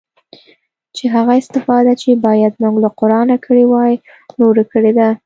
چې 0.95 1.03
هغه 1.15 1.33
استفاده 1.41 1.93
چې 2.01 2.09
بايد 2.25 2.53
موږ 2.63 2.75
له 2.83 2.89
قرانه 2.99 3.35
کړې 3.45 3.63
واى 3.71 3.93
نورو 4.39 4.63
کړې 4.71 4.91
ده. 4.99 5.07